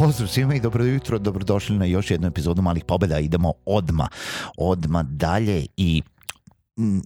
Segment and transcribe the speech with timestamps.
[0.00, 3.18] Pozdrav svima i dobro jutro, dobrodošli na još jednu epizodu Malih pobeda.
[3.18, 4.08] Idemo odma,
[4.56, 6.02] odma dalje i
[6.78, 7.02] m,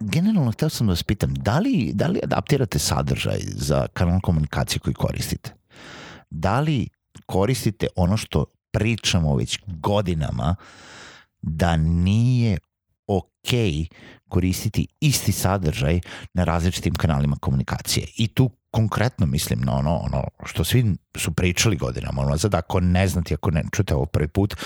[0.00, 4.80] generalno hteo sam da vas pitam, da li, da li adaptirate sadržaj za kanal komunikacije
[4.80, 5.54] koji koristite?
[6.30, 6.88] Da li
[7.26, 10.56] koristite ono što pričamo već godinama
[11.42, 12.58] da nije
[13.06, 13.52] ok
[14.28, 16.00] koristiti isti sadržaj
[16.34, 18.06] na različitim kanalima komunikacije.
[18.16, 20.84] I tu konkretno mislim na ono, ono što svi
[21.16, 24.56] su pričali godinama, ono sad ako ne znate, ako ne čujete ovo prvi put,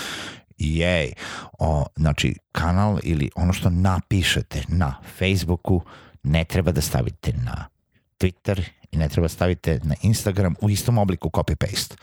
[0.57, 1.13] jej,
[1.59, 5.81] o, znači kanal ili ono što napišete na Facebooku
[6.23, 7.67] ne treba da stavite na
[8.19, 11.95] Twitter i ne treba stavite na Instagram u istom obliku copy-paste.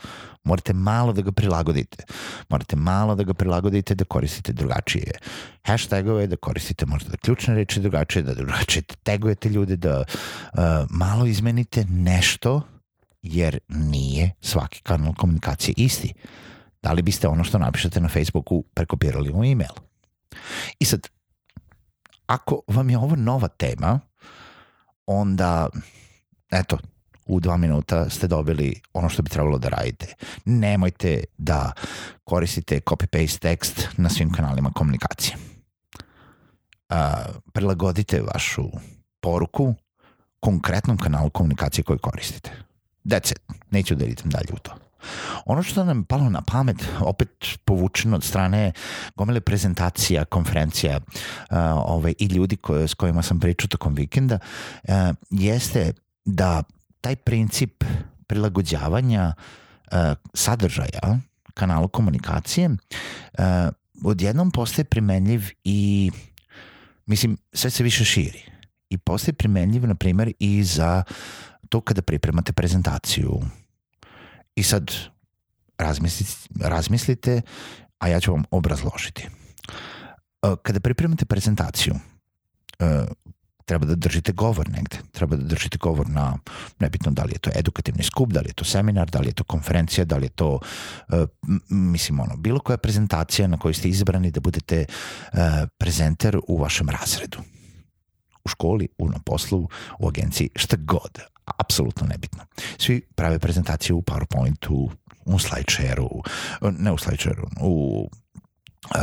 [0.43, 2.03] Morate malo da ga prilagodite.
[2.49, 5.11] Morate malo da ga prilagodite da koristite drugačije
[5.65, 11.25] hashtagove, da koristite možda da ključne reči drugačije, da drugačije tagujete ljude, da uh, malo
[11.25, 12.61] izmenite nešto
[13.21, 16.13] jer nije svaki kanal komunikacije isti.
[16.81, 19.73] Da li biste ono što napišete na Facebooku prekopirali u email?
[20.79, 21.07] I sad,
[22.25, 23.99] ako vam je ovo nova tema,
[25.05, 25.69] onda
[26.51, 26.77] eto,
[27.25, 30.13] u dva minuta ste dobili ono što bi trebalo da radite.
[30.45, 31.71] Nemojte da
[32.23, 35.35] koristite copy-paste tekst na svim kanalima komunikacije.
[36.89, 36.95] Uh,
[37.53, 38.69] prilagodite vašu
[39.19, 39.75] poruku
[40.39, 42.51] konkretnom kanalu komunikacije koji koristite.
[43.05, 43.39] That's it.
[43.71, 44.71] Neću da idem dalje u to.
[45.45, 47.29] Ono što nam je palo na pamet, opet
[47.65, 48.71] povučeno od strane
[49.15, 54.39] gomile prezentacija, konferencija uh, ovaj, i ljudi koje, s kojima sam pričao tokom vikenda,
[54.83, 54.93] uh,
[55.29, 55.93] jeste
[56.27, 56.63] da
[57.01, 57.83] taj princip
[58.27, 59.97] prilagođavanja uh,
[60.33, 61.19] sadržaja
[61.53, 63.45] kanalu komunikacije uh,
[64.03, 66.11] odjednom postaje primenljiv i
[67.05, 68.43] mislim sve se više širi.
[68.89, 71.03] I postaje primenljiv na primjer i za
[71.69, 73.41] to kada pripremate prezentaciju.
[74.55, 74.91] I sad
[75.77, 77.41] razmislite, razmislite
[77.99, 79.29] a ja ću vam obrazložiti.
[80.61, 81.95] Kada pripremate prezentaciju
[83.67, 86.37] treba da držite govor negde, treba da držite govor na,
[86.79, 89.33] nebitno da li je to edukativni skup, da li je to seminar, da li je
[89.33, 90.59] to konferencija, da li je to,
[91.09, 91.27] uh,
[91.69, 95.39] mislim, ono, bilo koja prezentacija na kojoj ste izabrani da budete uh,
[95.77, 97.43] prezenter u vašem razredu.
[98.45, 99.67] U školi, u na poslu,
[99.99, 101.19] u agenciji, šta god,
[101.57, 102.45] apsolutno nebitno.
[102.77, 104.89] Svi prave prezentacije u PowerPointu,
[105.25, 106.21] u SlideShareu,
[106.61, 108.07] ne u SlideShareu, u
[108.95, 109.01] uh,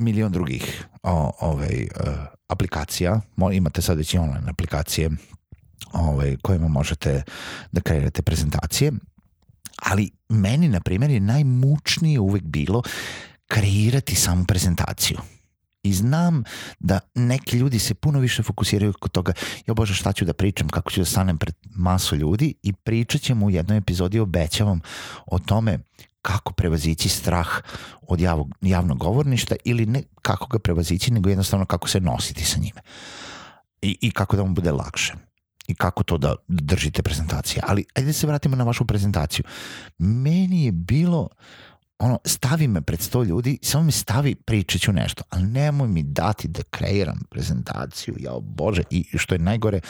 [0.00, 2.12] milion drugih o, ovaj, uh,
[2.48, 3.20] aplikacija,
[3.52, 5.10] imate sad već i online aplikacije
[5.92, 7.22] ovaj, kojima možete
[7.72, 8.92] da kreirate prezentacije,
[9.82, 12.82] ali meni, na primjer, je najmučnije uvek bilo
[13.48, 15.18] kreirati samu prezentaciju.
[15.82, 16.44] I znam
[16.78, 19.32] da neki ljudi se puno više fokusiraju kod toga,
[19.66, 22.54] ja bože šta ću da pričam, kako ću da stanem pred masu ljudi?
[22.62, 24.80] I pričat ćemo u jednoj epizodi, obećavam
[25.26, 25.78] o tome
[26.22, 27.48] kako prevazići strah
[28.02, 32.58] od javog, javnog govorništa ili ne kako ga prevazići, nego jednostavno kako se nositi sa
[32.58, 32.80] njime.
[33.82, 35.14] I, i kako da mu bude lakše
[35.68, 37.62] i kako to da držite prezentacije.
[37.66, 39.44] Ali ajde da se vratimo na vašu prezentaciju.
[39.98, 41.28] Meni je bilo
[41.98, 46.02] ono, stavi me pred sto ljudi, samo mi stavi, pričat ću nešto, ali nemoj mi
[46.02, 49.80] dati da kreiram prezentaciju, ja bože, i što je najgore,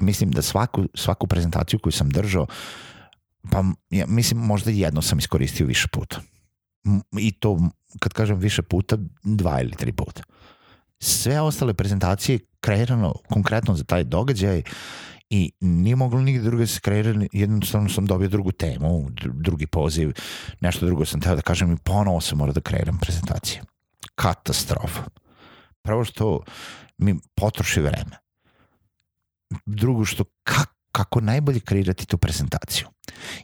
[0.00, 2.46] mislim da svaku, svaku prezentaciju koju sam držao,
[3.50, 6.20] Pa ja, mislim možda jedno sam iskoristio više puta.
[7.18, 7.58] I to,
[7.98, 10.22] kad kažem više puta, dva ili tri puta.
[10.98, 14.62] Sve ostale prezentacije kreirano konkretno za taj događaj
[15.30, 20.12] i nije moglo nigde drugo da se kreira, jednostavno sam dobio drugu temu, drugi poziv,
[20.60, 23.62] nešto drugo sam teo da kažem i ponovo sam morao da kreiram prezentacije.
[24.14, 25.02] Katastrofa.
[25.82, 26.40] Prvo što
[26.98, 28.16] mi potroši vreme.
[29.66, 32.86] Drugo što kako kako najbolje kreirati tu prezentaciju.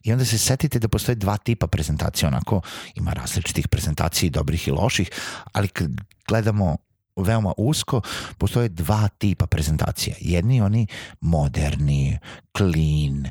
[0.02, 2.60] I onda se setite da postoje dva tipa prezentacije, onako
[2.94, 5.10] ima različitih prezentacija i dobrih i loših,
[5.52, 5.90] ali kad
[6.28, 6.76] gledamo
[7.16, 8.00] veoma usko,
[8.38, 10.16] postoje dva tipa prezentacija.
[10.20, 10.86] Jedni oni
[11.20, 12.18] moderni,
[12.56, 13.28] clean,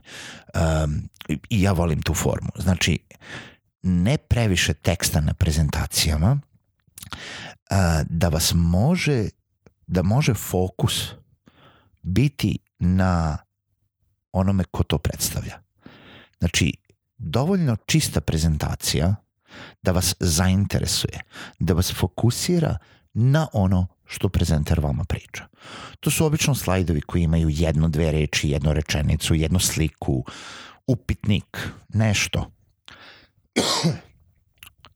[0.54, 1.10] um,
[1.50, 2.50] i ja volim tu formu.
[2.56, 3.00] Znači,
[3.82, 7.78] ne previše teksta na prezentacijama, uh,
[8.10, 9.30] da vas može,
[9.88, 11.10] da može fokus
[12.02, 13.38] biti na
[14.34, 15.62] onome ko to predstavlja.
[16.40, 16.74] Znači,
[17.18, 19.16] dovoljno čista prezentacija
[19.82, 21.20] da vas zainteresuje,
[21.60, 22.78] da vas fokusira
[23.14, 25.48] na ono što prezenter vama priča.
[26.00, 30.26] To su obično slajdovi koji imaju jednu, dve reči, jednu rečenicu, jednu sliku,
[30.88, 31.58] upitnik,
[31.90, 32.52] nešto.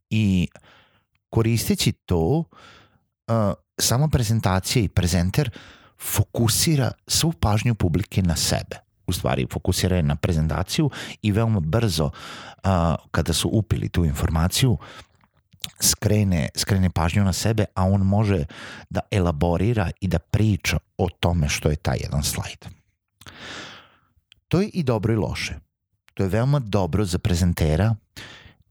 [0.09, 0.47] I
[1.29, 2.43] koristeći to,
[3.79, 5.49] sama prezentacija i prezenter
[5.99, 8.84] fokusira svu pažnju publike na sebe.
[9.07, 10.89] U stvari, fokusira je na prezentaciju
[11.21, 12.71] i veoma brzo, uh,
[13.11, 14.77] kada su upili tu informaciju,
[15.81, 18.45] skrene, skrene pažnju na sebe, a on može
[18.89, 22.65] da elaborira i da priča o tome što je taj jedan slajd.
[24.47, 25.59] To je i dobro i loše.
[26.13, 27.95] To je veoma dobro za prezentera,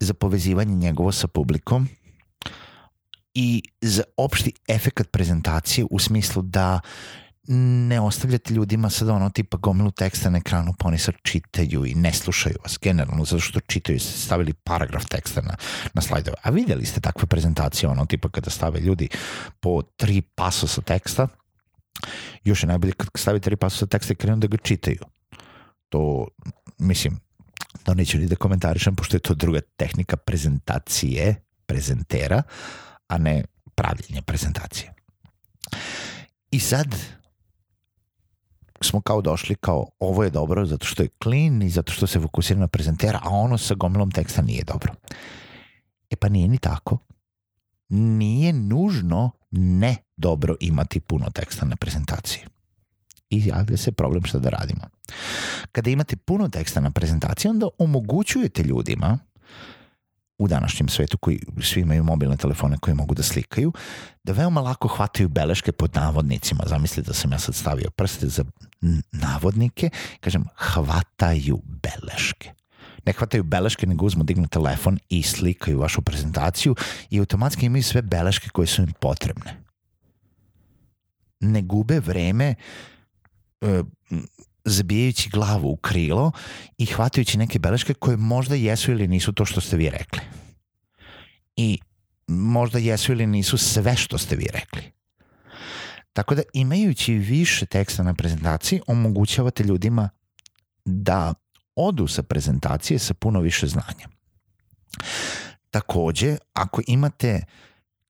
[0.00, 1.88] za povezivanje njegovo sa publikom
[3.34, 6.80] i za opšti efekat prezentacije u smislu da
[7.88, 11.94] ne ostavljate ljudima sada ono tipa gomilu teksta na ekranu pa oni sad čitaju i
[11.94, 15.56] ne slušaju vas generalno zato što čitaju ste stavili paragraf teksta na,
[15.94, 16.36] na slajdove.
[16.42, 19.08] A videli ste takve prezentacije ono tipa kada stave ljudi
[19.60, 21.28] po tri pasosa teksta
[22.44, 25.00] još je najbolje kad stavite tri pasosa teksta i krenu da ga čitaju.
[25.88, 26.28] To,
[26.78, 27.20] mislim,
[27.84, 31.34] da neću ni da komentarišem pošto je to druga tehnika prezentacije
[31.66, 32.42] prezentera,
[33.08, 33.44] a ne
[33.74, 34.92] pravljenje prezentacije.
[36.50, 36.96] I sad
[38.84, 42.20] smo kao došli kao ovo je dobro zato što je clean i zato što se
[42.20, 44.92] fokusira na prezentera, a ono sa gomilom teksta nije dobro.
[46.10, 46.98] E pa nije ni tako.
[47.88, 52.42] Nije nužno ne dobro imati puno teksta na prezentaciji.
[53.30, 54.82] I javlja se problem šta da radimo.
[55.72, 59.18] Kada imate puno teksta na prezentaciji, onda omogućujete ljudima
[60.38, 63.72] u današnjem svetu koji svi imaju mobilne telefone koje mogu da slikaju,
[64.24, 66.64] da veoma lako hvataju beleške pod navodnicima.
[66.66, 68.44] Zamislite da sam ja sad stavio prste za
[69.12, 69.90] navodnike,
[70.20, 72.52] kažem hvataju beleške.
[73.06, 76.74] Ne hvataju beleške, nego uzmu, dignu telefon i slikaju vašu prezentaciju
[77.10, 79.60] i automatski imaju sve beleške koje su im potrebne.
[81.40, 82.54] Ne gube vreme
[83.60, 83.82] e,
[84.64, 86.32] zabijajući glavu u krilo
[86.78, 90.20] i hvatajući neke beleške koje možda jesu ili nisu to što ste vi rekli.
[91.56, 91.78] I
[92.26, 94.92] možda jesu ili nisu sve što ste vi rekli.
[96.14, 100.08] Tako da imajući više teksta na prezentaciji omogućavate ljudima
[100.84, 101.34] da
[101.76, 104.08] odu sa prezentacije sa puno više znanja.
[105.70, 107.44] Takođe, ako imate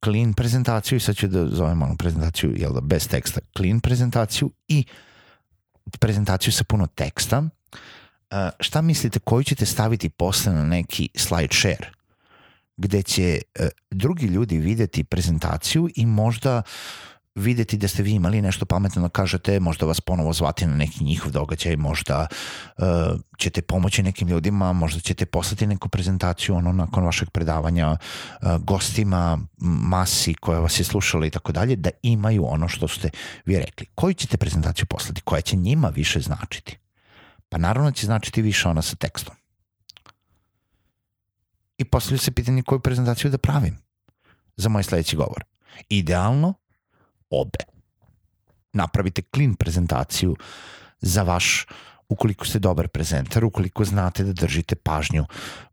[0.05, 4.85] clean prezentaciju, sad ću da zovem onu prezentaciju jel da, bez teksta, clean prezentaciju i
[4.89, 4.95] uh,
[5.99, 7.49] prezentaciju sa puno teksta, uh,
[8.61, 11.91] šta mislite koju ćete staviti posle na neki slide share
[12.77, 16.63] gde će uh, drugi ljudi videti prezentaciju i možda
[17.35, 21.05] videti da ste vi imali nešto pametno da kažete, možda vas ponovo zvati na neki
[21.05, 22.27] njihov događaj, možda
[22.79, 22.85] uh,
[23.39, 27.97] ćete pomoći nekim ljudima, možda ćete poslati neku prezentaciju ono nakon vašeg predavanja uh,
[28.59, 33.11] gostima, masi koja vas je slušala i tako dalje, da imaju ono što ste
[33.45, 33.87] vi rekli.
[33.95, 35.21] Koju ćete prezentaciju poslati?
[35.21, 36.79] Koja će njima više značiti?
[37.49, 39.35] Pa naravno će značiti više ona sa tekstom.
[41.79, 43.79] I postavlja se pitanje koju prezentaciju da pravim
[44.57, 45.45] za moj sledeći govor.
[45.89, 46.55] Idealno
[47.41, 47.59] obe.
[48.73, 50.37] Napravite clean prezentaciju
[51.01, 51.67] za vaš
[52.09, 55.27] ukoliko ste dobar prezenter, ukoliko znate da držite pažnju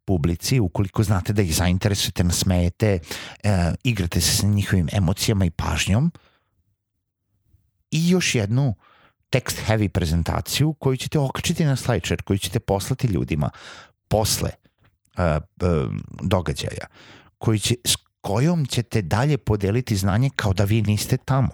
[0.06, 3.00] publici, ukoliko znate da ih zainteresujete, nasmejete,
[3.44, 6.12] e, igrate se sa njihovim emocijama i pažnjom
[7.91, 8.75] i još jednu
[9.32, 13.50] text heavy prezentaciju koju ćete okačiti na SlideShare, koju ćete poslati ljudima
[14.08, 14.50] posle
[15.18, 15.24] uh,
[15.62, 16.88] uh, događaja,
[17.38, 17.75] koji će,
[18.22, 21.50] kojom ćete dalje podeliti znanje kao da vi niste tamo.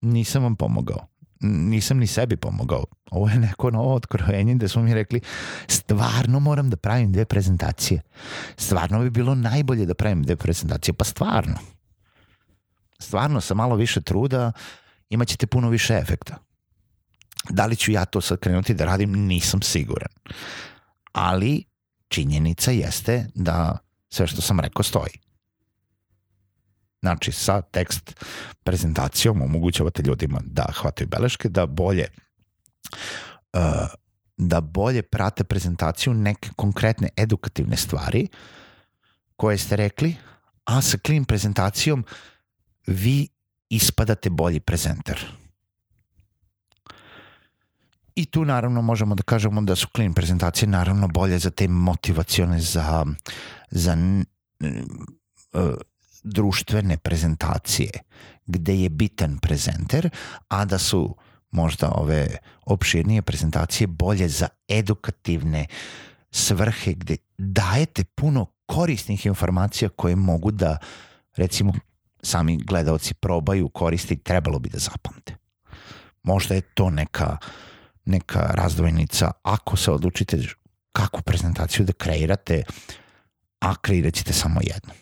[0.00, 1.06] Nisam vam pomogao.
[1.40, 2.84] Nisam ni sebi pomogao.
[3.10, 5.20] Ovo je neko novo otkrojenje gde smo mi rekli
[5.68, 8.00] stvarno moram da pravim dve prezentacije.
[8.56, 10.94] Stvarno bi bilo najbolje da pravim dve prezentacije.
[10.94, 11.58] Pa stvarno.
[12.98, 14.52] Stvarno sa malo više truda
[15.10, 16.36] imat ćete puno više efekta.
[17.48, 20.08] Da li ću ja to sad krenuti da radim, nisam siguran.
[21.12, 21.64] Ali
[22.08, 23.78] činjenica jeste da
[24.10, 25.18] sve što sam rekao stoji.
[27.00, 28.24] Znači, sa tekst
[28.62, 32.08] prezentacijom omogućavate ljudima da hvataju beleške, da bolje
[33.52, 33.60] uh,
[34.36, 38.28] da bolje prate prezentaciju neke konkretne edukativne stvari
[39.36, 40.16] koje ste rekli,
[40.64, 42.04] a sa clean prezentacijom
[42.86, 43.28] vi
[43.68, 45.26] ispadate bolji prezenter.
[48.20, 52.60] I tu naravno možemo da kažemo da su clean prezentacije naravno bolje za te motivacione
[52.60, 53.06] za,
[53.70, 53.96] za
[54.60, 55.60] uh,
[56.22, 57.90] društvene prezentacije
[58.46, 60.10] gde je bitan prezenter,
[60.48, 61.16] a da su
[61.50, 62.36] možda ove
[62.66, 65.66] opširnije prezentacije bolje za edukativne
[66.30, 70.78] svrhe gde dajete puno korisnih informacija koje mogu da
[71.36, 71.72] recimo
[72.22, 75.36] sami gledalci probaju koristiti, trebalo bi da zapamte.
[76.22, 77.36] Možda je to neka,
[78.04, 80.38] neka razdvojnica ako se odlučite
[80.92, 82.62] kakvu prezentaciju da kreirate,
[83.60, 84.92] a kreirat ćete samo jednu.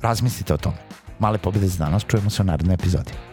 [0.00, 0.76] Razmislite o tome.
[1.18, 3.31] Male pobjede za danas, čujemo se u narednoj epizodi.